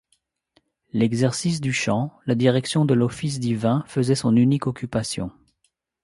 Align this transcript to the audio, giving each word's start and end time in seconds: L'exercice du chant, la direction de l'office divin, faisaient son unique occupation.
L'exercice 0.93 1.61
du 1.61 1.71
chant, 1.73 2.11
la 2.25 2.33
direction 2.33 2.85
de 2.85 2.95
l'office 2.95 3.39
divin, 3.39 3.83
faisaient 3.85 4.15
son 4.15 4.35
unique 4.35 4.65
occupation. 4.65 5.29